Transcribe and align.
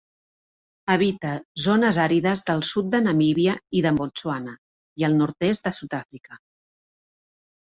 Habita 0.93 1.33
zones 1.65 1.99
àrides 2.05 2.41
del 2.47 2.63
sud 2.69 2.89
de 2.95 3.01
Namíbia 3.09 3.53
i 3.81 3.85
de 3.87 3.93
Botswana 4.01 4.55
i 5.03 5.07
el 5.11 5.19
nord-oest 5.21 5.69
de 5.69 5.75
Sud-àfrica. 5.81 6.41